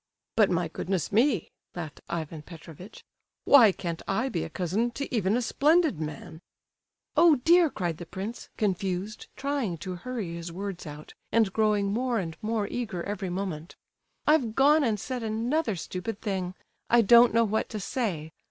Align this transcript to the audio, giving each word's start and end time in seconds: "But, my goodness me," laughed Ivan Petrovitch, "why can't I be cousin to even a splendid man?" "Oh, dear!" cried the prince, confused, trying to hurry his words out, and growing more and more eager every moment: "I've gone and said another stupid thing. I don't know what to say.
"But, 0.35 0.49
my 0.49 0.67
goodness 0.67 1.11
me," 1.11 1.51
laughed 1.75 2.01
Ivan 2.09 2.41
Petrovitch, 2.41 3.03
"why 3.45 3.71
can't 3.71 4.01
I 4.07 4.29
be 4.29 4.49
cousin 4.49 4.89
to 4.93 5.15
even 5.15 5.37
a 5.37 5.43
splendid 5.43 5.99
man?" 5.99 6.41
"Oh, 7.15 7.35
dear!" 7.35 7.69
cried 7.69 7.97
the 7.97 8.07
prince, 8.07 8.49
confused, 8.57 9.27
trying 9.35 9.77
to 9.77 9.97
hurry 9.97 10.33
his 10.33 10.51
words 10.51 10.87
out, 10.87 11.13
and 11.31 11.53
growing 11.53 11.93
more 11.93 12.17
and 12.17 12.35
more 12.41 12.65
eager 12.67 13.03
every 13.03 13.29
moment: 13.29 13.75
"I've 14.25 14.55
gone 14.55 14.83
and 14.83 14.99
said 14.99 15.21
another 15.21 15.75
stupid 15.75 16.19
thing. 16.19 16.55
I 16.89 17.01
don't 17.03 17.31
know 17.31 17.43
what 17.45 17.69
to 17.69 17.79
say. 17.79 18.31